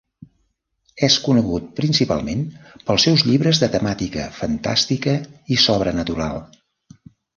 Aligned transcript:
És 1.07 1.17
conegut 1.25 1.67
principalment 1.79 2.41
pels 2.87 3.05
seus 3.09 3.25
llibres 3.27 3.61
de 3.65 3.69
temàtica 3.77 4.25
fantàstica 4.41 5.15
i 5.57 5.63
sobrenatural. 5.69 6.41